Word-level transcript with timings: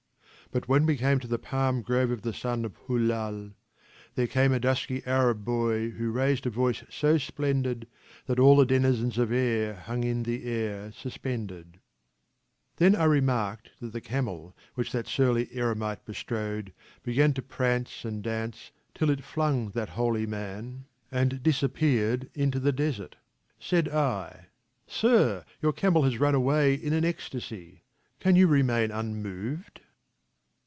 But 0.53 0.67
when 0.67 0.85
we 0.85 0.97
came 0.97 1.17
to 1.21 1.29
the 1.29 1.39
palm 1.39 1.81
grove 1.81 2.11
of 2.11 2.23
the 2.23 2.33
son 2.33 2.65
of 2.65 2.75
Hulal 2.85 3.53
There 4.15 4.27
came 4.27 4.51
a 4.51 4.59
dusky 4.59 5.01
Arab 5.05 5.45
boy 5.45 5.91
who 5.91 6.11
raised 6.11 6.45
a 6.45 6.49
voice 6.49 6.83
so 6.89 7.17
splendid, 7.17 7.87
That 8.25 8.37
all 8.37 8.57
the 8.57 8.65
denizens 8.65 9.17
of 9.17 9.31
air 9.31 9.75
hung 9.75 10.03
in 10.03 10.23
the 10.23 10.43
air 10.43 10.91
suspended. 10.91 11.79
Then 12.75 12.97
I 12.97 13.05
remarked 13.05 13.69
that 13.79 13.93
the 13.93 14.01
camel 14.01 14.53
which 14.75 14.91
that 14.91 15.07
surly 15.07 15.45
eremite 15.55 16.03
bestrode 16.03 16.73
began 17.01 17.31
to 17.35 17.41
prance 17.41 18.03
and 18.03 18.21
dance 18.21 18.71
till 18.93 19.09
it 19.09 19.23
flung 19.23 19.69
that 19.69 19.91
holy 19.95 20.25
man 20.25 20.83
and 21.09 21.41
disappeared 21.41 22.29
into 22.33 22.59
the 22.59 22.71
F 22.71 22.75
66 22.97 23.15
TRANSLATIONS 23.61 23.69
FROM 23.69 23.77
THE 23.77 23.83
GULISTAN 23.83 23.83
desert. 23.87 23.87
Said 23.87 23.89
I:" 23.89 24.47
Sir, 24.85 25.45
your 25.61 25.71
camel 25.71 26.03
has 26.03 26.19
run 26.19 26.35
away 26.35 26.73
in 26.73 26.91
an 26.91 27.05
ecstasy: 27.05 27.83
can 28.19 28.35
you 28.35 28.47
remain 28.47 28.91
unmoved?" 28.91 29.79